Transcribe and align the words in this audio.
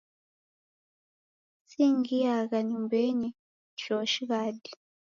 Singhiagha 1.71 2.59
nyumbenyi, 2.69 3.29
choo 3.79 4.03
shighadi. 4.11 4.71